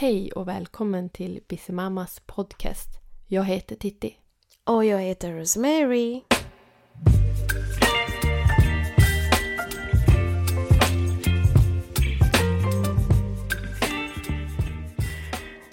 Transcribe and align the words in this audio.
Hej 0.00 0.32
och 0.32 0.48
välkommen 0.48 1.08
till 1.08 1.40
Bissemammas 1.48 2.20
podcast. 2.26 2.88
Jag 3.26 3.44
heter 3.44 3.76
Titti. 3.76 4.16
Och 4.64 4.84
jag 4.84 4.98
heter 4.98 5.32
Rosemary. 5.32 6.22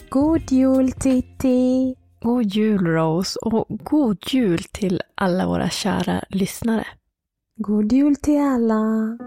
God 0.10 0.52
jul 0.52 0.92
Titti! 0.92 1.96
God 2.22 2.46
jul 2.46 2.88
Rose 2.88 3.40
och 3.40 3.66
god 3.70 4.18
jul 4.28 4.64
till 4.64 5.02
alla 5.16 5.48
våra 5.48 5.70
kära 5.70 6.24
lyssnare. 6.30 6.88
God 7.56 7.92
jul 7.92 8.16
till 8.16 8.42
alla! 8.42 9.18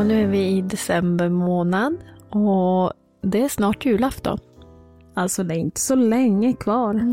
Ja, 0.00 0.04
nu 0.04 0.22
är 0.22 0.26
vi 0.26 0.46
i 0.46 0.62
december 0.62 1.28
månad 1.28 1.96
och 2.30 2.92
det 3.22 3.42
är 3.42 3.48
snart 3.48 3.86
julafton. 3.86 4.38
Alltså 5.14 5.44
det 5.44 5.54
är 5.54 5.58
inte 5.58 5.80
så 5.80 5.94
länge 5.94 6.52
kvar. 6.52 7.12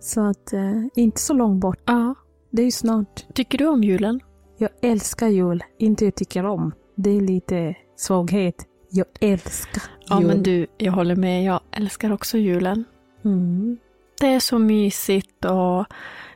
Så 0.00 0.20
att, 0.20 0.52
eh, 0.52 0.84
inte 0.94 1.20
så 1.20 1.34
långt 1.34 1.60
bort. 1.60 1.82
Ja. 1.84 2.14
Det 2.50 2.62
är 2.62 2.64
ju 2.64 2.70
snart. 2.70 3.34
Tycker 3.34 3.58
du 3.58 3.66
om 3.66 3.84
julen? 3.84 4.20
Jag 4.58 4.70
älskar 4.82 5.28
jul. 5.28 5.64
Inte 5.78 6.04
jag 6.04 6.14
tycker 6.14 6.46
om. 6.46 6.72
Det 6.96 7.10
är 7.10 7.20
lite 7.20 7.74
svaghet. 7.96 8.66
Jag 8.90 9.06
älskar 9.20 9.82
jul. 9.82 10.06
Ja, 10.08 10.20
men 10.20 10.42
du, 10.42 10.66
jag 10.78 10.92
håller 10.92 11.16
med. 11.16 11.44
Jag 11.44 11.60
älskar 11.70 12.12
också 12.12 12.38
julen. 12.38 12.84
Mm. 13.24 13.78
Det 14.20 14.26
är 14.26 14.40
så 14.40 14.58
mysigt 14.58 15.44
och 15.44 15.86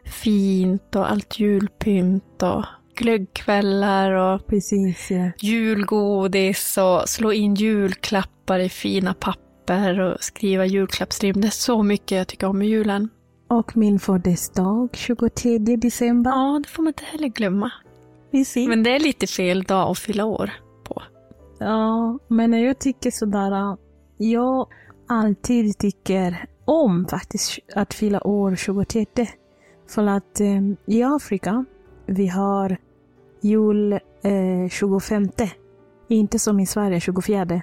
fint 0.04 0.96
och 0.96 1.10
allt 1.10 1.38
julpynt 1.38 2.42
och 2.42 2.64
glöggkvällar 2.94 4.12
och 4.12 4.46
Precis, 4.46 5.10
ja. 5.10 5.30
julgodis 5.38 6.78
och 6.78 7.08
slå 7.08 7.32
in 7.32 7.54
julklappar 7.54 8.58
i 8.58 8.68
fina 8.68 9.14
papper 9.14 10.00
och 10.00 10.24
skriva 10.24 10.66
julklappsrim. 10.66 11.40
Det 11.40 11.48
är 11.48 11.50
så 11.50 11.82
mycket 11.82 12.18
jag 12.18 12.28
tycker 12.28 12.46
om 12.46 12.58
med 12.58 12.68
julen. 12.68 13.08
Och 13.48 13.76
min 13.76 13.98
födelsedag, 13.98 14.88
23 14.92 15.58
december. 15.58 16.30
Ja, 16.30 16.60
det 16.62 16.68
får 16.68 16.82
man 16.82 16.90
inte 16.90 17.04
heller 17.04 17.28
glömma. 17.28 17.72
Precis. 18.30 18.68
Men 18.68 18.82
det 18.82 18.90
är 18.90 19.00
lite 19.00 19.26
fel 19.26 19.62
dag 19.62 19.90
att 19.90 19.98
fylla 19.98 20.24
år 20.24 20.50
på. 20.84 21.02
Ja, 21.58 22.18
men 22.28 22.52
jag 22.52 22.78
tycker 22.78 23.10
sådär, 23.10 23.76
jag 24.16 24.68
alltid 25.08 25.78
tycker 25.78 26.46
om 26.64 27.06
faktiskt 27.10 27.58
att 27.74 27.94
fylla 27.94 28.26
år 28.26 28.56
23. 28.56 29.06
För 29.88 30.06
att 30.06 30.40
eh, 30.40 30.62
i 30.86 31.02
Afrika, 31.02 31.64
vi 32.06 32.26
har 32.26 32.76
jul 33.40 33.92
eh, 33.92 34.68
25. 34.70 35.28
Inte 36.08 36.38
som 36.38 36.60
i 36.60 36.66
Sverige 36.66 37.00
24. 37.00 37.62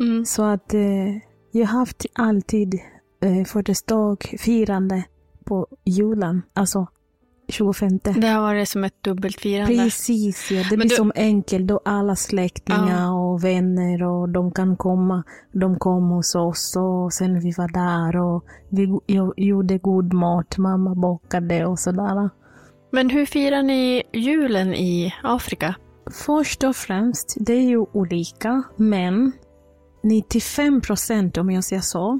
Mm. 0.00 0.24
Så 0.24 0.42
att 0.42 0.74
eh, 0.74 1.16
jag 1.52 1.66
har 1.66 1.78
haft 1.78 2.06
alltid 2.14 2.74
eh, 3.22 3.44
födelsedag, 3.44 4.34
firande 4.38 5.04
på 5.44 5.66
julen. 5.84 6.42
Alltså 6.52 6.86
25. 7.48 7.98
Det 7.98 8.26
har 8.26 8.40
varit 8.40 8.68
som 8.68 8.84
ett 8.84 9.02
dubbelfirande. 9.02 9.74
Precis, 9.76 10.50
ja. 10.50 10.56
Det 10.62 10.70
Men 10.70 10.78
blir 10.78 10.88
du- 10.88 10.96
som 10.96 11.12
enkelt 11.14 11.66
då 11.66 11.80
alla 11.84 12.16
släktingar 12.16 13.12
och 13.12 13.44
vänner 13.44 14.02
och 14.02 14.28
de 14.28 14.52
kan 14.52 14.76
komma. 14.76 15.22
De 15.52 15.78
kom 15.78 16.08
hos 16.10 16.34
oss 16.34 16.76
och 16.76 17.12
sen 17.12 17.40
vi 17.40 17.52
var 17.52 17.68
där 17.68 18.16
och 18.20 18.44
vi 18.68 19.00
gjorde 19.36 19.78
god 19.78 20.12
mat, 20.12 20.58
mamma 20.58 20.94
bakade 20.94 21.66
och 21.66 21.78
sådär. 21.78 22.30
Men 22.92 23.10
hur 23.10 23.26
firar 23.26 23.62
ni 23.62 24.02
julen 24.12 24.74
i 24.74 25.14
Afrika? 25.22 25.74
Först 26.26 26.64
och 26.64 26.76
främst, 26.76 27.36
det 27.40 27.52
är 27.52 27.68
ju 27.68 27.78
olika, 27.78 28.62
men 28.76 29.32
95 30.02 30.80
procent 30.80 31.36
om 31.38 31.50
jag 31.50 31.64
säger 31.64 31.82
så, 31.82 32.18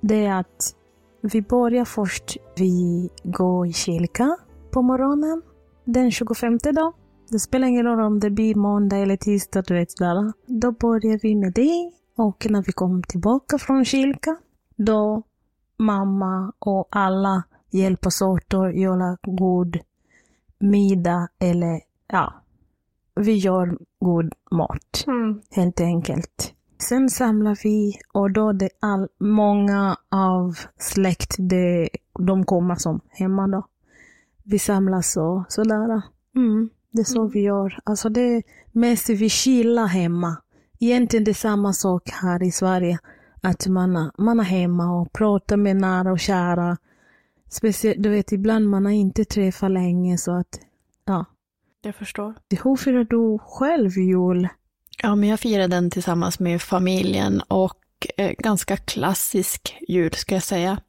det 0.00 0.26
är 0.26 0.40
att 0.40 0.74
vi 1.22 1.42
börjar 1.42 1.84
först, 1.84 2.36
vi 2.56 3.08
går 3.24 3.66
i 3.66 3.72
kyrka 3.72 4.36
på 4.70 4.82
morgonen 4.82 5.42
den 5.84 6.10
25 6.10 6.58
då. 6.58 6.92
Det 7.30 7.38
spelar 7.38 7.68
ingen 7.68 7.84
roll 7.84 8.00
om 8.00 8.20
det 8.20 8.30
blir 8.30 8.54
måndag 8.54 8.96
eller 8.96 9.16
tisdag, 9.16 9.62
du 9.62 9.74
vet 9.74 9.90
sådär. 9.90 10.32
Då 10.46 10.72
börjar 10.72 11.18
vi 11.22 11.36
med 11.36 11.52
det 11.52 11.92
och 12.16 12.46
när 12.50 12.62
vi 12.62 12.72
kommer 12.72 13.02
tillbaka 13.02 13.58
från 13.58 13.84
kyrka, 13.84 14.36
då 14.76 15.22
mamma 15.78 16.52
och 16.58 16.88
alla 16.90 17.42
hjälps 17.70 18.22
åt 18.22 18.54
att 18.54 18.74
göra 18.76 19.16
god 19.22 19.78
middag 20.58 21.28
eller 21.38 21.80
ja, 22.08 22.34
vi 23.14 23.32
gör 23.32 23.78
god 24.00 24.32
mat 24.50 25.04
helt 25.50 25.80
enkelt. 25.80 26.54
Sen 26.78 27.10
samlar 27.10 27.58
vi 27.64 27.92
och 28.12 28.30
då 28.32 28.52
det 28.52 28.68
all, 28.80 29.08
många 29.18 29.96
av 30.08 30.58
släkt, 30.78 31.36
det, 31.38 31.88
de 32.18 32.44
kommer 32.44 32.74
som 32.74 33.00
hemma 33.08 33.46
då. 33.48 33.66
Vi 34.42 34.58
samlas 34.58 35.16
och 35.16 35.44
sådär. 35.48 36.02
Mm, 36.36 36.70
det 36.90 37.00
är 37.00 37.04
så 37.04 37.26
vi 37.26 37.40
gör. 37.40 37.78
Alltså 37.84 38.08
det 38.08 38.20
är 38.20 38.42
mest 38.72 39.08
vi 39.10 39.28
chillar 39.28 39.86
hemma. 39.86 40.36
Egentligen 40.80 41.24
det 41.24 41.30
är 41.30 41.34
samma 41.34 41.72
sak 41.72 42.10
här 42.10 42.42
i 42.42 42.50
Sverige. 42.52 42.98
Att 43.40 43.66
man, 43.66 43.96
är- 43.96 44.10
man 44.22 44.40
är 44.40 44.44
hemma 44.44 45.00
och 45.00 45.12
pratar 45.12 45.56
med 45.56 45.76
nära 45.76 46.12
och 46.12 46.20
kära. 46.20 46.76
Speciellt, 47.50 48.02
du 48.02 48.08
vet 48.08 48.32
ibland 48.32 48.68
man 48.68 48.84
har 48.84 48.92
inte 48.92 49.24
träffat 49.24 49.70
länge 49.70 50.18
så 50.18 50.32
att, 50.32 50.60
ja. 51.04 51.24
Jag 51.82 51.94
förstår. 51.94 52.34
Hur 52.64 52.76
firar 52.76 53.04
du 53.04 53.38
själv 53.38 53.98
jul? 53.98 54.48
Ja, 55.02 55.14
men 55.14 55.28
jag 55.28 55.40
firar 55.40 55.68
den 55.68 55.90
tillsammans 55.90 56.40
med 56.40 56.62
familjen 56.62 57.40
och 57.48 58.06
eh, 58.16 58.32
ganska 58.38 58.76
klassisk 58.76 59.76
jul 59.88 60.12
ska 60.12 60.34
jag 60.34 60.42
säga. 60.42 60.80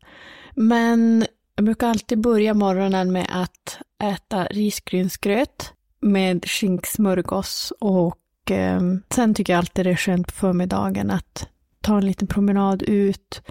Men 0.55 1.25
jag 1.55 1.65
brukar 1.65 1.87
alltid 1.87 2.21
börja 2.21 2.53
morgonen 2.53 3.11
med 3.11 3.27
att 3.29 3.77
äta 4.03 4.45
risgrynsgröt 4.45 5.73
med 5.99 6.45
skinksmörgås 6.45 7.73
och 7.79 8.51
eh, 8.51 8.81
sen 9.09 9.33
tycker 9.33 9.53
jag 9.53 9.57
alltid 9.57 9.85
det 9.85 9.91
är 9.91 9.95
skönt 9.95 10.27
på 10.27 10.33
förmiddagen 10.33 11.11
att 11.11 11.47
ta 11.81 11.97
en 11.97 12.05
liten 12.05 12.27
promenad 12.27 12.83
ut. 12.83 13.41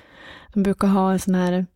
De 0.52 0.62
brukar 0.62 0.88
ha 0.88 1.12
en 1.12 1.18
sån 1.18 1.34
här 1.34 1.66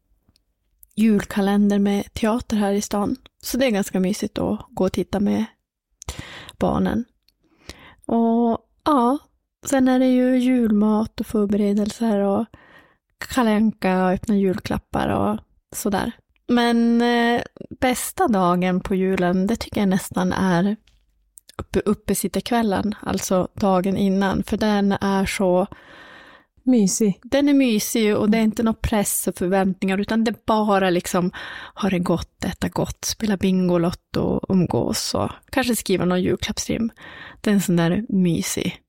julkalender 0.94 1.78
med 1.78 2.14
teater 2.14 2.56
här 2.56 2.72
i 2.72 2.80
stan. 2.80 3.16
Så 3.42 3.56
det 3.56 3.66
är 3.66 3.70
ganska 3.70 4.00
mysigt 4.00 4.38
att 4.38 4.66
gå 4.70 4.84
och 4.84 4.92
titta 4.92 5.20
med 5.20 5.44
barnen. 6.58 7.04
Och 8.06 8.58
ja, 8.84 9.18
sen 9.66 9.88
är 9.88 9.98
det 9.98 10.06
ju 10.06 10.38
julmat 10.38 11.20
och 11.20 11.26
förberedelser 11.26 12.18
och 12.18 12.46
kalanka 13.18 14.04
och 14.04 14.10
öppna 14.10 14.36
julklappar 14.36 15.08
och 15.08 15.38
sådär. 15.76 16.12
Men 16.48 17.02
eh, 17.02 17.42
bästa 17.80 18.28
dagen 18.28 18.80
på 18.80 18.94
julen, 18.94 19.46
det 19.46 19.56
tycker 19.56 19.80
jag 19.80 19.88
nästan 19.88 20.32
är 20.32 20.76
uppe, 21.56 21.80
uppesittarkvällen, 21.84 22.94
alltså 23.00 23.48
dagen 23.54 23.96
innan, 23.96 24.42
för 24.42 24.56
den 24.56 24.92
är 24.92 25.26
så 25.26 25.66
Mysig. 26.66 27.20
den 27.22 27.48
är 27.48 27.54
mysig 27.54 28.16
och 28.16 28.30
det 28.30 28.38
är 28.38 28.42
inte 28.42 28.62
någon 28.62 28.74
press 28.74 29.28
och 29.28 29.34
förväntningar 29.34 29.98
utan 29.98 30.24
det 30.24 30.30
är 30.30 30.36
bara 30.46 30.90
liksom 30.90 31.30
ha 31.74 31.88
det 31.88 31.98
gott, 31.98 32.44
äta 32.44 32.68
gott, 32.68 33.04
spela 33.04 33.36
Bingolotto 33.36 34.40
umgås 34.48 35.14
och 35.14 35.30
kanske 35.50 35.76
skriva 35.76 36.04
någon 36.04 36.22
julklappsrim. 36.22 36.90
Det 37.40 37.50
är 37.50 37.54
en 37.54 37.60
sån 37.60 37.76
där 37.76 38.04
mysig. 38.08 38.80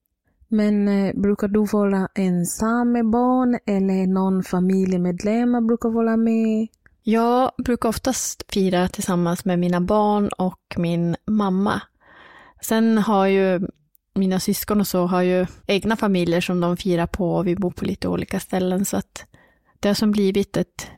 Men 0.48 0.88
eh, 0.88 1.14
brukar 1.14 1.48
du 1.48 1.66
vara 1.72 2.08
ensam 2.14 2.92
med 2.92 3.10
barn 3.10 3.58
eller 3.66 4.06
någon 4.06 4.42
familjemedlem 4.42 5.66
brukar 5.66 5.88
vara 5.88 6.16
med? 6.16 6.68
Jag 7.02 7.50
brukar 7.64 7.88
oftast 7.88 8.44
fira 8.52 8.88
tillsammans 8.88 9.44
med 9.44 9.58
mina 9.58 9.80
barn 9.80 10.28
och 10.28 10.74
min 10.76 11.16
mamma. 11.26 11.82
Sen 12.60 12.98
har 12.98 13.26
ju 13.26 13.60
mina 14.16 14.40
syskon 14.40 14.80
och 14.80 14.86
så 14.86 15.06
har 15.06 15.22
ju 15.22 15.46
egna 15.66 15.96
familjer 15.96 16.40
som 16.40 16.60
de 16.60 16.76
firar 16.76 17.06
på 17.06 17.34
och 17.36 17.46
vi 17.46 17.56
bor 17.56 17.70
på 17.70 17.84
lite 17.84 18.08
olika 18.08 18.40
ställen 18.40 18.84
så 18.84 18.96
att 18.96 19.26
det 19.80 19.88
har 19.88 19.94
som 19.94 20.10
blivit 20.12 20.56
ett 20.56 20.90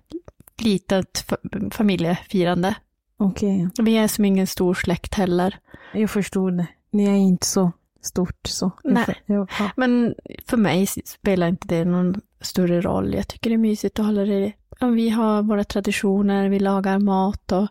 litet 0.59 1.25
fa- 1.29 1.71
familjefirande. 1.75 2.75
Okej, 3.17 3.69
Vi 3.79 3.97
är 3.97 4.09
som 4.09 4.25
ingen 4.25 4.47
stor 4.47 4.75
släkt 4.75 5.15
heller. 5.15 5.59
jag 5.95 6.11
förstod 6.11 6.57
det. 6.57 6.67
Ni 6.91 7.05
är 7.05 7.15
inte 7.15 7.47
så 7.47 7.73
stort 8.03 8.47
så. 8.47 8.71
Jag 8.83 8.93
Nej. 8.95 9.05
för- 9.05 9.17
Ja. 9.27 9.47
Men 9.77 10.15
för 10.47 10.57
mig 10.57 10.87
spelar 10.87 11.49
inte 11.49 11.69
det 11.69 11.85
någon 11.85 12.21
större 12.41 12.81
roll. 12.81 13.15
Jag 13.15 13.29
tycker 13.29 13.51
det 13.51 13.57
är 13.57 13.59
mysigt 13.59 13.99
att 13.99 14.07
hålla 14.07 14.23
det. 14.25 14.53
Vi 14.81 15.11
har 15.11 15.43
våra 15.43 15.65
traditioner, 15.65 16.49
vi 16.49 16.59
lagar 16.59 16.99
mat 16.99 17.53
och 17.53 17.69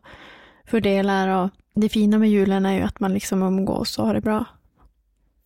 fördelar. 0.66 1.28
Och 1.44 1.50
det 1.76 1.90
fina 1.90 2.18
med 2.18 2.30
julen 2.30 2.66
är 2.66 2.74
ju 2.74 2.82
att 2.82 3.00
man 3.00 3.14
liksom 3.14 3.42
umgås 3.44 4.00
och 4.00 4.06
har 4.08 4.14
det 4.14 4.22
bra. 4.22 4.46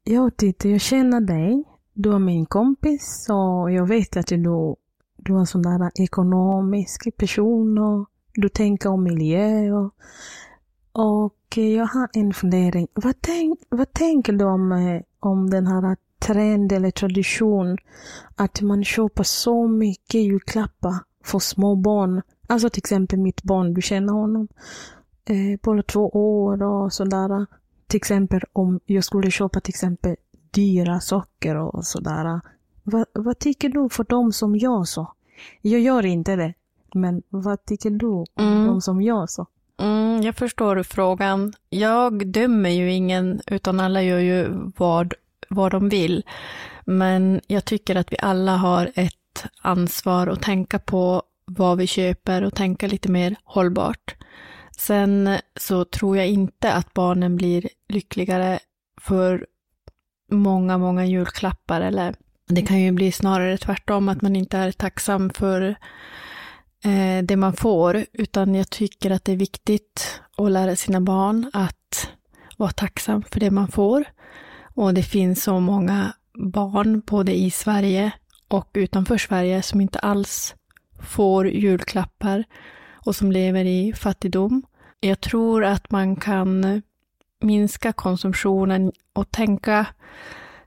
Jag 0.03 0.37
tittar, 0.37 0.69
jag 0.69 0.81
känner 0.81 1.21
dig. 1.21 1.63
Du 1.93 2.13
är 2.13 2.19
min 2.19 2.45
kompis 2.45 3.27
och 3.29 3.71
jag 3.71 3.87
vet 3.87 4.17
att 4.17 4.27
du 4.27 4.75
du 5.23 5.33
är 5.35 5.39
en 5.39 5.45
sån 5.45 5.61
där 5.61 5.91
ekonomisk 5.95 7.17
person 7.17 7.77
och 7.77 8.09
du 8.33 8.49
tänker 8.49 8.89
om 8.89 9.03
miljö 9.03 9.71
och, 9.71 9.93
och 10.91 11.57
jag 11.57 11.85
har 11.85 12.09
en 12.13 12.33
fundering. 12.33 12.87
Vad, 12.93 13.15
tänk, 13.21 13.59
vad 13.69 13.93
tänker 13.93 14.33
du 14.33 14.45
om, 14.45 14.71
eh, 14.71 15.01
om 15.19 15.49
den 15.49 15.67
här 15.67 15.97
trend 16.19 16.71
eller 16.71 16.91
tradition 16.91 17.77
att 18.35 18.61
man 18.61 18.83
köper 18.83 19.23
så 19.23 19.67
mycket 19.67 20.21
julklappar 20.21 20.95
för 21.23 21.39
små 21.39 21.75
barn? 21.75 22.21
Alltså 22.47 22.69
till 22.69 22.81
exempel 22.81 23.19
mitt 23.19 23.43
barn, 23.43 23.73
du 23.73 23.81
känner 23.81 24.13
honom, 24.13 24.47
eh, 25.25 25.59
båda 25.63 25.83
två 25.83 26.09
år 26.09 26.63
och 26.63 26.93
sådär. 26.93 27.45
Till 27.91 27.97
exempel 27.97 28.41
om 28.53 28.79
jag 28.85 29.03
skulle 29.03 29.31
köpa 29.31 29.59
till 29.59 29.71
exempel 29.71 30.15
dyra 30.51 30.99
socker 30.99 31.55
och 31.55 31.85
sådär. 31.85 32.41
Va, 32.83 33.05
vad 33.13 33.39
tycker 33.39 33.69
du 33.69 33.89
för 33.89 34.03
dem 34.03 34.31
som 34.31 34.55
gör 34.55 34.83
så? 34.83 35.13
Jag 35.61 35.81
gör 35.81 36.05
inte 36.05 36.35
det. 36.35 36.53
Men 36.93 37.21
vad 37.29 37.65
tycker 37.65 37.89
du 37.89 38.07
om 38.07 38.25
mm. 38.39 38.67
de 38.67 38.81
som 38.81 39.01
gör 39.01 39.27
så? 39.27 39.47
Mm, 39.79 40.21
jag 40.21 40.35
förstår 40.35 40.83
frågan. 40.83 41.53
Jag 41.69 42.27
dömer 42.27 42.69
ju 42.69 42.91
ingen, 42.91 43.41
utan 43.47 43.79
alla 43.79 44.01
gör 44.01 44.19
ju 44.19 44.47
vad, 44.77 45.13
vad 45.49 45.71
de 45.71 45.89
vill. 45.89 46.23
Men 46.85 47.41
jag 47.47 47.65
tycker 47.65 47.95
att 47.95 48.11
vi 48.11 48.17
alla 48.19 48.57
har 48.57 48.91
ett 48.95 49.45
ansvar 49.61 50.27
att 50.27 50.41
tänka 50.41 50.79
på 50.79 51.23
vad 51.45 51.77
vi 51.77 51.87
köper 51.87 52.43
och 52.43 52.55
tänka 52.55 52.87
lite 52.87 53.11
mer 53.11 53.35
hållbart. 53.43 54.15
Sen 54.81 55.37
så 55.59 55.85
tror 55.85 56.17
jag 56.17 56.27
inte 56.27 56.73
att 56.73 56.93
barnen 56.93 57.35
blir 57.35 57.69
lyckligare 57.89 58.59
för 59.01 59.45
många, 60.31 60.77
många 60.77 61.05
julklappar 61.05 61.81
eller 61.81 62.15
det 62.47 62.61
kan 62.61 62.79
ju 62.79 62.91
bli 62.91 63.11
snarare 63.11 63.57
tvärtom, 63.57 64.09
att 64.09 64.21
man 64.21 64.35
inte 64.35 64.57
är 64.57 64.71
tacksam 64.71 65.29
för 65.29 65.61
eh, 66.83 67.23
det 67.23 67.35
man 67.35 67.53
får, 67.53 68.05
utan 68.13 68.55
jag 68.55 68.69
tycker 68.69 69.11
att 69.11 69.25
det 69.25 69.31
är 69.31 69.37
viktigt 69.37 70.21
att 70.37 70.51
lära 70.51 70.75
sina 70.75 71.01
barn 71.01 71.51
att 71.53 72.09
vara 72.57 72.71
tacksam 72.71 73.23
för 73.23 73.39
det 73.39 73.51
man 73.51 73.67
får. 73.67 74.03
Och 74.75 74.93
det 74.93 75.03
finns 75.03 75.43
så 75.43 75.59
många 75.59 76.13
barn, 76.53 77.01
både 77.05 77.35
i 77.35 77.51
Sverige 77.51 78.11
och 78.47 78.69
utanför 78.73 79.17
Sverige, 79.17 79.61
som 79.61 79.81
inte 79.81 79.99
alls 79.99 80.55
får 81.01 81.47
julklappar 81.47 82.43
och 83.05 83.15
som 83.15 83.31
lever 83.31 83.65
i 83.65 83.93
fattigdom. 83.93 84.63
Jag 85.03 85.21
tror 85.21 85.63
att 85.65 85.91
man 85.91 86.15
kan 86.15 86.81
minska 87.39 87.93
konsumtionen 87.93 88.91
och 89.13 89.31
tänka 89.31 89.85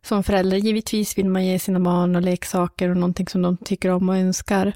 som 0.03 0.23
förälder. 0.23 0.57
Givetvis 0.57 1.19
vill 1.19 1.29
man 1.29 1.47
ge 1.47 1.59
sina 1.59 1.81
barn 1.81 2.17
och 2.17 2.23
leksaker 2.23 2.89
och 2.89 2.97
någonting 2.97 3.29
som 3.29 3.43
de 3.43 3.57
tycker 3.57 3.91
om 3.91 4.09
och 4.09 4.17
önskar. 4.17 4.73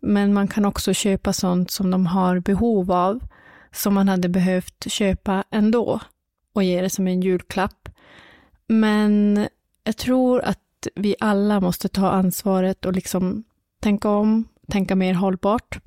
Men 0.00 0.34
man 0.34 0.48
kan 0.48 0.64
också 0.64 0.94
köpa 0.94 1.32
sånt 1.32 1.70
som 1.70 1.90
de 1.90 2.06
har 2.06 2.40
behov 2.40 2.92
av, 2.92 3.20
som 3.72 3.94
man 3.94 4.08
hade 4.08 4.28
behövt 4.28 4.92
köpa 4.92 5.44
ändå 5.50 6.00
och 6.52 6.64
ge 6.64 6.82
det 6.82 6.90
som 6.90 7.06
en 7.06 7.20
julklapp. 7.20 7.88
Men 8.66 9.46
jag 9.84 9.96
tror 9.96 10.40
att 10.42 10.88
vi 10.94 11.16
alla 11.20 11.60
måste 11.60 11.88
ta 11.88 12.10
ansvaret 12.10 12.84
och 12.84 12.92
liksom 12.92 13.44
tänka 13.80 14.08
om, 14.08 14.44
tänka 14.70 14.96
mer 14.96 15.14
hållbart. 15.14 15.78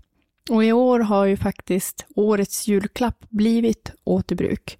Och 0.49 0.63
i 0.63 0.71
år 0.71 0.99
har 0.99 1.25
ju 1.25 1.37
faktiskt 1.37 2.05
årets 2.15 2.67
julklapp 2.67 3.25
blivit 3.29 3.91
återbruk. 4.03 4.79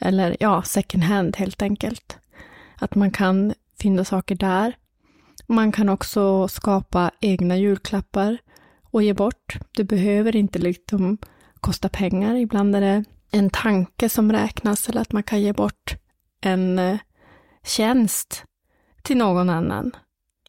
Eller 0.00 0.36
ja, 0.40 0.62
second 0.62 1.04
hand 1.04 1.36
helt 1.36 1.62
enkelt. 1.62 2.18
Att 2.78 2.94
man 2.94 3.10
kan 3.10 3.54
finna 3.80 4.04
saker 4.04 4.34
där. 4.34 4.76
Man 5.46 5.72
kan 5.72 5.88
också 5.88 6.48
skapa 6.48 7.10
egna 7.20 7.56
julklappar 7.56 8.38
och 8.90 9.02
ge 9.02 9.14
bort. 9.14 9.58
Det 9.76 9.84
behöver 9.84 10.36
inte 10.36 10.58
liksom 10.58 11.18
kosta 11.60 11.88
pengar. 11.88 12.34
Ibland 12.34 12.76
är 12.76 12.80
det 12.80 13.04
en 13.30 13.50
tanke 13.50 14.08
som 14.08 14.32
räknas 14.32 14.88
eller 14.88 15.00
att 15.00 15.12
man 15.12 15.22
kan 15.22 15.40
ge 15.40 15.52
bort 15.52 15.96
en 16.40 16.78
eh, 16.78 16.98
tjänst 17.64 18.44
till 19.02 19.16
någon 19.16 19.50
annan. 19.50 19.96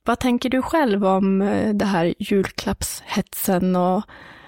Vad 0.03 0.19
tänker 0.19 0.49
du 0.49 0.61
själv 0.61 1.05
om 1.05 1.41
eh, 1.41 1.73
det 1.73 1.85
här 1.85 2.13
julklappshetsen 2.19 3.75
och 3.75 4.03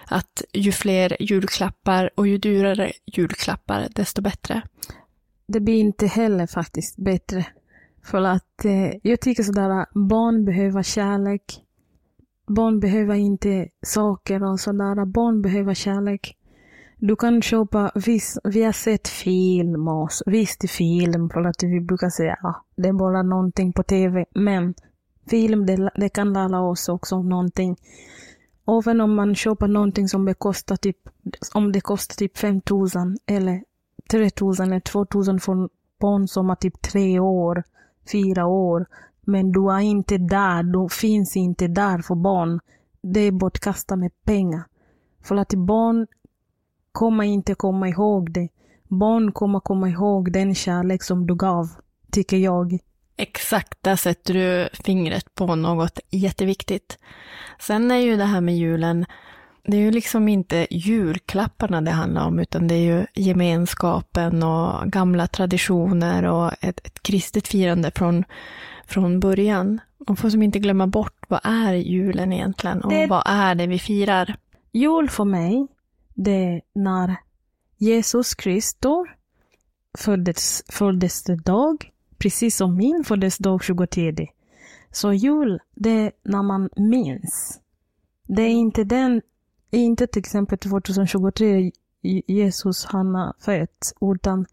att 0.10 0.42
ju 0.54 0.72
fler 0.72 1.18
julklappar 1.20 2.10
och 2.16 2.28
ju 2.28 2.38
dyrare 2.38 2.92
julklappar, 3.06 3.88
desto 3.96 4.22
bättre? 4.22 4.62
Det 5.48 5.60
blir 5.60 5.80
inte 5.80 6.08
heller 6.08 6.48
faktiskt 6.48 6.98
bättre. 6.98 7.46
För 8.04 8.22
att 8.22 8.66
eh, 8.66 8.92
jag 9.04 9.22
tycker 9.22 9.44
sådär, 9.44 9.86
barn 10.08 10.46
behöver 10.46 10.84
kärlek. 10.84 11.44
Barn 12.48 12.80
behöver 12.80 13.16
inte 13.16 13.68
saker 13.82 14.44
och 14.44 14.60
sådär. 14.60 15.06
Barn 15.06 15.42
behöver 15.42 15.74
kärlek. 15.74 16.36
Du 16.98 17.16
kan 17.16 17.42
köpa, 17.42 17.92
visst, 17.96 18.38
vi 18.44 18.64
har 18.64 18.72
sett 18.72 19.08
film 19.08 19.88
och 19.88 20.10
visst 20.26 20.72
film, 20.72 21.30
för 21.30 21.44
att 21.44 21.64
vi 21.64 21.82
brukar 21.82 22.10
säga 22.10 22.38
ja, 22.42 22.66
det 22.76 22.90
är 22.90 22.94
bara 22.94 23.24
någonting 23.24 23.74
på 23.74 23.84
tv. 23.84 24.26
Men 24.36 24.74
film, 25.30 25.66
det, 25.66 25.92
det 25.96 26.10
kan 26.10 26.34
lära 26.34 26.62
oss 26.62 26.90
också 26.90 27.22
någonting. 27.22 27.78
Även 28.78 29.02
om 29.02 29.16
man 29.16 29.36
köper 29.36 29.68
någonting 29.68 30.08
som 30.08 30.26
det 30.26 30.34
kostar 30.34 30.76
typ, 30.76 30.98
om 31.54 31.72
det 31.72 31.82
kostar 31.82 32.16
typ 32.16 32.38
5000 32.38 33.18
eller 33.26 33.64
3000 34.12 34.68
eller 34.68 34.80
2000 34.80 35.40
för 35.40 35.70
barn 36.00 36.28
som 36.28 36.50
har 36.50 36.56
typ 36.56 36.82
tre 36.82 37.20
år 37.20 37.64
fyra 38.12 38.46
år, 38.46 38.86
men 39.22 39.52
du 39.52 39.72
är 39.72 39.80
inte 39.80 40.18
där, 40.18 40.64
du 40.64 40.90
finns 40.90 41.38
inte 41.38 41.68
där 41.68 42.02
för 42.02 42.16
barn. 42.16 42.60
Det 43.02 43.20
är 43.20 43.32
bortkastat 43.32 44.00
med 44.00 44.12
pengar. 44.24 44.64
För 45.24 45.36
att 45.36 45.54
barn 45.54 46.08
kommer 46.92 47.24
inte 47.24 47.56
komma 47.56 47.90
ihåg 47.90 48.34
det. 48.34 48.50
Barn 48.88 49.32
kommer 49.32 49.60
komma 49.60 49.90
ihåg 49.90 50.32
den 50.32 50.56
kärlek 50.56 51.04
som 51.04 51.28
du 51.28 51.36
gav, 51.36 51.70
tycker 52.12 52.38
jag. 52.38 52.80
Exakt, 53.22 53.84
där 53.84 53.96
sätter 53.96 54.34
du 54.34 54.70
fingret 54.86 55.36
på 55.36 55.56
något 55.56 56.00
jätteviktigt. 56.10 56.98
Sen 57.60 57.92
är 57.92 57.96
ju 57.98 58.18
det 58.18 58.26
här 58.26 58.42
med 58.42 58.58
julen, 58.58 59.06
det 59.64 59.78
är 59.78 59.82
ju 59.82 59.92
liksom 59.92 60.28
inte 60.28 60.68
julklapparna 60.70 61.82
det 61.82 61.92
handlar 61.92 62.28
om, 62.28 62.40
utan 62.40 62.68
det 62.68 62.76
är 62.76 62.98
ju 62.98 63.06
gemenskapen 63.14 64.44
och 64.44 64.92
gamla 64.92 65.28
traditioner 65.28 66.24
och 66.24 66.52
ett, 66.62 66.88
ett 66.88 67.04
kristet 67.04 67.48
firande 67.48 67.92
från, 67.96 68.24
från 68.86 69.20
början. 69.20 69.82
Man 70.08 70.18
får 70.18 70.30
som 70.30 70.44
inte 70.44 70.60
glömma 70.60 70.88
bort, 70.88 71.26
vad 71.28 71.40
är 71.44 71.74
julen 71.74 72.34
egentligen 72.34 72.82
och 72.82 72.92
det... 72.92 73.08
vad 73.08 73.24
är 73.26 73.56
det 73.56 73.68
vi 73.68 73.80
firar? 73.80 74.36
Jul 74.72 75.10
för 75.10 75.26
mig, 75.26 75.68
det 76.14 76.32
är 76.32 76.62
när 76.74 77.16
Jesus 77.78 78.36
Kristus 78.36 79.08
föddes, 79.98 80.64
föddes 80.70 81.24
dag, 81.24 81.92
precis 82.20 82.58
som 82.58 82.76
min 82.76 83.04
födelsedag 83.04 83.64
23. 83.64 84.14
Så 84.92 85.14
jul, 85.14 85.60
det 85.76 85.90
är 85.90 86.12
när 86.24 86.44
man 86.44 86.70
minns. 86.76 87.60
Det 88.28 88.42
är 88.42 88.50
inte 88.50 88.84
den 88.84 89.22
inte 89.72 90.08
till 90.08 90.20
exempel 90.20 90.58
2023 90.58 91.72
Jesus 92.28 92.86
han 92.86 93.16
har 93.16 93.34
fött, 93.40 93.94
utan 94.02 94.46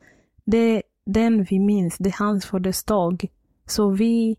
det 0.44 0.58
är 0.58 0.82
den 1.06 1.44
vi 1.50 1.58
minns, 1.58 1.96
det 1.98 2.08
är 2.08 2.18
hans 2.18 2.46
födelsedag. 2.46 3.26
Så 3.66 3.90
vi 3.90 4.36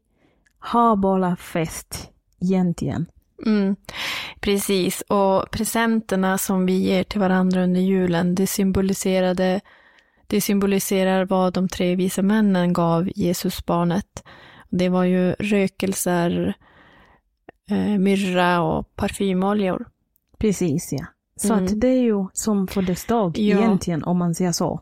har 0.59 0.95
bara 0.95 1.35
fest 1.35 2.11
egentligen. 2.39 3.05
Mm, 3.45 3.75
precis, 4.39 5.01
och 5.01 5.51
presenterna 5.51 6.37
som 6.37 6.65
vi 6.65 6.73
ger 6.73 7.03
till 7.03 7.19
varandra 7.19 7.63
under 7.63 7.81
julen, 7.81 8.35
det 8.35 8.47
symboliserade 8.47 9.61
det 10.27 10.41
symboliserar 10.41 11.25
vad 11.25 11.53
de 11.53 11.69
tre 11.69 11.95
visa 11.95 12.21
männen 12.21 12.73
gav 12.73 13.09
Jesusbarnet. 13.15 14.23
Det 14.69 14.89
var 14.89 15.03
ju 15.03 15.31
rökelser, 15.33 16.53
eh, 17.69 17.99
myrra 17.99 18.61
och 18.61 18.95
parfymoljor. 18.95 19.87
Precis 20.37 20.89
ja. 20.91 21.05
Så 21.35 21.53
mm. 21.53 21.65
att 21.65 21.81
det 21.81 21.87
är 21.87 22.01
ju 22.01 22.27
som 22.33 22.67
födelsedag 22.67 23.37
ja. 23.37 23.57
egentligen 23.57 24.03
om 24.03 24.17
man 24.17 24.35
säger 24.35 24.51
så. 24.51 24.81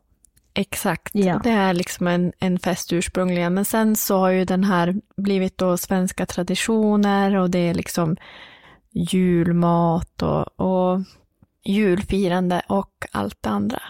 Exakt, 0.58 1.16
ja. 1.16 1.42
det 1.44 1.50
är 1.50 1.74
liksom 1.74 2.08
en, 2.08 2.34
en 2.40 2.60
fest 2.60 2.94
ursprungligen. 2.94 3.54
Men 3.54 3.66
sen 3.66 3.96
så 3.96 4.18
har 4.18 4.30
ju 4.30 4.46
den 4.46 4.64
här 4.64 4.96
blivit 5.18 5.58
då 5.58 5.78
svenska 5.78 6.25
traditioner 6.25 7.36
och 7.36 7.50
det 7.50 7.60
är 7.60 7.74
liksom 7.74 8.18
julmat 8.92 10.22
och, 10.22 10.60
och 10.60 11.00
julfirande 11.65 12.62
och 12.67 13.05
allt 13.12 13.38
det 13.41 13.50
andra. 13.50 13.81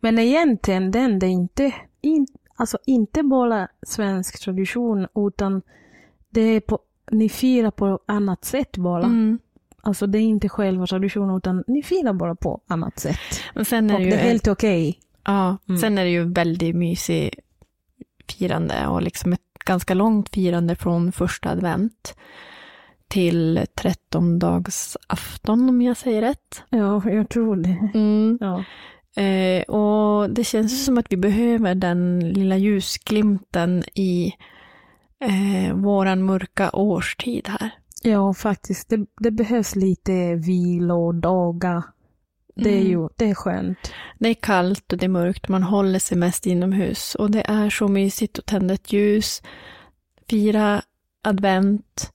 Men 0.00 0.18
egentligen 0.18 0.90
den, 0.90 1.18
det 1.18 1.26
är 1.26 1.30
inte, 1.30 1.74
in, 2.00 2.26
alltså 2.56 2.78
inte 2.86 3.22
bara 3.22 3.68
svensk 3.86 4.40
tradition 4.40 5.06
utan 5.14 5.62
det 6.30 6.40
är 6.40 6.60
på, 6.60 6.78
ni 7.10 7.28
firar 7.28 7.70
på 7.70 8.00
annat 8.06 8.44
sätt 8.44 8.76
bara. 8.76 9.04
Mm. 9.04 9.38
Alltså 9.82 10.06
det 10.06 10.18
är 10.18 10.22
inte 10.22 10.48
själva 10.48 10.86
traditionen 10.86 11.36
utan 11.36 11.64
ni 11.66 11.82
firar 11.82 12.12
bara 12.12 12.34
på 12.34 12.60
annat 12.66 12.98
sätt. 12.98 13.40
Men 13.54 13.64
sen 13.64 13.90
är 13.90 13.94
och 13.94 14.00
det, 14.00 14.06
det 14.06 14.16
är 14.16 14.28
helt 14.28 14.48
okej. 14.48 14.88
Okay. 14.88 15.02
Ja, 15.24 15.56
mm. 15.68 15.80
sen 15.80 15.98
är 15.98 16.04
det 16.04 16.10
ju 16.10 16.32
väldigt 16.32 16.76
mysigt 16.76 17.40
firande 18.28 18.86
och 18.86 19.02
liksom 19.02 19.32
ett 19.32 19.40
ganska 19.64 19.94
långt 19.94 20.28
firande 20.28 20.76
från 20.76 21.12
första 21.12 21.50
advent 21.50 22.14
till 23.08 23.66
trettondagsafton 23.74 25.68
om 25.68 25.82
jag 25.82 25.96
säger 25.96 26.22
rätt. 26.22 26.62
Ja, 26.70 27.10
jag 27.10 27.28
tror 27.28 27.56
det. 27.56 27.90
Mm. 27.94 28.38
Ja. 28.40 28.64
Eh, 29.22 29.62
och 29.62 30.30
det 30.30 30.44
känns 30.44 30.84
som 30.84 30.98
att 30.98 31.06
vi 31.10 31.16
behöver 31.16 31.74
den 31.74 32.20
lilla 32.32 32.56
ljusglimten 32.56 33.84
i 33.94 34.32
eh, 35.20 35.74
våran 35.74 36.22
mörka 36.24 36.70
årstid 36.72 37.48
här. 37.48 37.70
Ja, 38.02 38.34
faktiskt. 38.34 38.88
Det, 38.88 39.06
det 39.20 39.30
behövs 39.30 39.76
lite 39.76 40.34
vilodagar. 40.34 41.82
Det 42.56 42.70
är 42.70 42.80
Mm. 42.80 42.90
ju 42.90 43.08
det 43.16 43.30
är 43.30 43.34
skönt. 43.34 43.92
Det 44.18 44.28
är 44.28 44.34
kallt 44.34 44.92
och 44.92 44.98
det 44.98 45.06
är 45.06 45.08
mörkt, 45.10 45.48
man 45.48 45.62
håller 45.62 45.98
sig 45.98 46.18
mest 46.18 46.46
inomhus 46.46 47.14
och 47.14 47.30
det 47.30 47.42
är 47.48 47.70
så 47.70 47.88
mysigt 47.88 48.38
att 48.38 48.46
tända 48.46 48.74
ett 48.74 48.92
ljus, 48.92 49.42
fira 50.30 50.82
advent, 51.24 52.12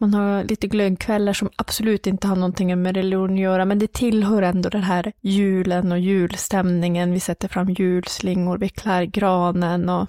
man 0.00 0.14
har 0.14 0.44
lite 0.44 0.66
glöggkvällar 0.66 1.32
som 1.32 1.50
absolut 1.56 2.06
inte 2.06 2.28
har 2.28 2.36
någonting 2.36 2.82
med 2.82 2.96
religion 2.96 3.32
att 3.32 3.40
göra, 3.40 3.64
men 3.64 3.78
det 3.78 3.92
tillhör 3.92 4.42
ändå 4.42 4.68
den 4.68 4.82
här 4.82 5.12
julen 5.20 5.92
och 5.92 5.98
julstämningen. 5.98 7.12
Vi 7.12 7.20
sätter 7.20 7.48
fram 7.48 7.68
julslingor, 7.68 8.58
vi 8.58 8.68
klär 8.68 9.04
granen 9.04 9.88
och 9.88 10.08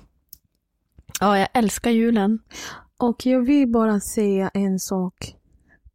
ja, 1.20 1.38
jag 1.38 1.48
älskar 1.54 1.92
julen. 1.92 2.40
Och 2.98 3.26
jag 3.26 3.42
vill 3.42 3.68
bara 3.68 4.00
säga 4.00 4.50
en 4.54 4.80
sak. 4.80 5.36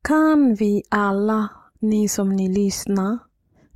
Kan 0.02 0.54
vi 0.54 0.82
alla, 0.88 1.48
ni 1.78 2.08
som 2.08 2.36
ni 2.36 2.54
lyssnar, 2.54 3.18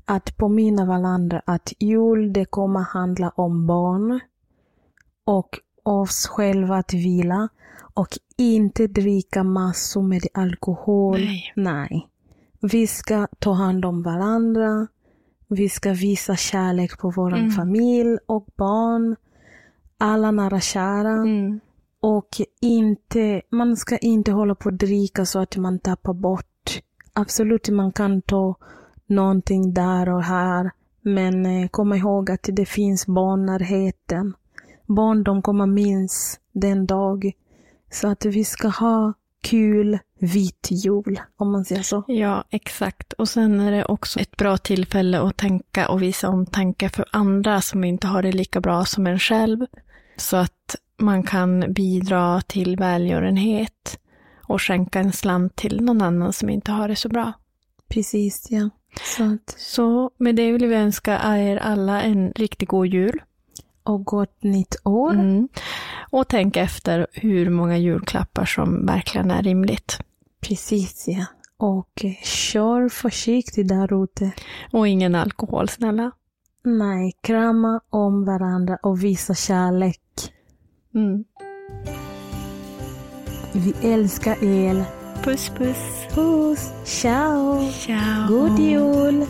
att 0.05 0.37
påminna 0.37 0.85
varandra 0.85 1.43
att 1.45 1.73
jul 1.79 2.33
det 2.33 2.45
kommer 2.45 2.81
handla 2.81 3.29
om 3.29 3.67
barn 3.67 4.21
och 5.25 5.59
oss 5.83 6.27
själva 6.27 6.77
att 6.77 6.95
vila 6.95 7.49
och 7.95 8.09
inte 8.37 8.87
dricka 8.87 9.45
massor 9.45 10.03
med 10.03 10.23
alkohol. 10.35 11.19
Nej. 11.19 11.53
Nej. 11.57 12.09
Vi 12.61 12.87
ska 12.87 13.27
ta 13.39 13.53
hand 13.53 13.85
om 13.85 14.03
varandra. 14.03 14.87
Vi 15.49 15.69
ska 15.69 15.93
visa 15.93 16.37
kärlek 16.37 16.99
på 16.99 17.11
vår 17.17 17.35
Mm. 17.35 17.51
familj 17.51 18.19
och 18.27 18.47
barn. 18.57 19.17
Alla 19.99 20.31
nära 20.31 20.55
och 20.57 20.63
kära. 20.63 21.13
Mm. 21.13 21.61
Och 22.01 22.29
inte, 22.61 23.43
man 23.51 23.77
ska 23.77 23.99
inte 23.99 24.33
hålla 24.33 24.55
på 24.55 24.69
att 24.69 24.79
dricka 24.79 25.25
så 25.25 25.39
att 25.39 25.57
man 25.57 25.79
tappar 25.79 26.13
bort. 26.15 26.81
Absolut, 27.13 27.69
man 27.69 27.93
kan 27.93 28.23
ta 28.23 28.55
någonting 29.07 29.75
där 29.75 30.09
och 30.09 30.23
här. 30.23 30.71
Men 31.03 31.47
eh, 31.47 31.69
kom 31.69 31.93
ihåg 31.93 32.31
att 32.31 32.49
det 32.53 32.67
finns 32.67 33.07
barnnärheten. 33.07 34.35
Barn, 34.87 35.23
de 35.23 35.43
kommer 35.43 35.67
minst 35.67 36.41
den 36.53 36.87
dag. 36.87 37.33
Så 37.91 38.09
att 38.09 38.25
vi 38.25 38.45
ska 38.45 38.69
ha 38.69 39.13
kul 39.43 39.99
vit 40.19 40.69
jul, 40.71 41.21
om 41.37 41.53
man 41.53 41.65
säger 41.65 41.83
så. 41.83 42.05
Ja, 42.07 42.45
exakt. 42.51 43.13
Och 43.13 43.29
sen 43.29 43.61
är 43.61 43.73
det 43.73 43.85
också 43.85 44.21
ett 44.21 44.37
bra 44.37 44.57
tillfälle 44.59 45.21
att 45.21 45.37
tänka 45.37 45.89
och 45.89 46.03
visa 46.03 46.29
omtanke 46.29 46.89
för 46.89 47.05
andra 47.13 47.61
som 47.61 47.85
inte 47.85 48.07
har 48.07 48.23
det 48.23 48.33
lika 48.33 48.61
bra 48.61 48.85
som 48.85 49.07
en 49.07 49.19
själv. 49.19 49.67
Så 50.17 50.37
att 50.37 50.77
man 50.99 51.23
kan 51.23 51.73
bidra 51.73 52.41
till 52.41 52.77
välgörenhet 52.77 53.99
och 54.47 54.63
skänka 54.63 55.01
en 55.01 55.13
slant 55.13 55.57
till 55.57 55.81
någon 55.83 56.03
annan 56.03 56.33
som 56.33 56.51
inte 56.51 56.73
har 56.73 56.89
det 56.89 56.97
så 56.97 57.09
bra. 57.09 57.33
Precis, 57.89 58.47
ja. 58.51 58.71
Så 59.17 59.35
att, 59.35 59.55
Så 59.59 60.11
med 60.17 60.37
det 60.37 60.53
vill 60.53 60.67
vi 60.67 60.75
önska 60.75 61.37
er 61.39 61.57
alla 61.57 62.03
en 62.03 62.33
riktigt 62.33 62.69
god 62.69 62.87
jul. 62.87 63.23
och 63.83 64.05
gott 64.05 64.43
nytt 64.43 64.77
år. 64.85 65.13
Mm. 65.13 65.49
Och 66.11 66.29
tänk 66.29 66.57
efter 66.57 67.07
hur 67.13 67.51
många 67.51 67.79
julklappar 67.79 68.45
som 68.45 68.87
verkligen 68.87 69.31
är 69.31 69.43
rimligt. 69.43 69.99
Precis, 70.41 71.05
ja. 71.09 71.25
Och 71.57 72.05
kör 72.25 72.89
försiktigt 72.89 73.69
där 73.69 74.05
ute. 74.05 74.31
Och 74.73 74.89
ingen 74.89 75.15
alkohol, 75.15 75.69
snälla. 75.69 76.11
Nej, 76.65 77.13
krama 77.21 77.81
om 77.91 78.25
varandra 78.25 78.79
och 78.83 79.05
visa 79.05 79.35
kärlek. 79.35 80.01
Mm. 80.95 81.25
Vi 83.53 83.75
älskar 83.83 84.45
er. 84.45 84.85
Puss, 85.23 85.49
puss. 85.49 86.07
Puss! 86.15 86.73
Ciao! 86.85 87.71
Ciao. 87.73 88.29
God 88.29 88.59
jul! 88.59 89.27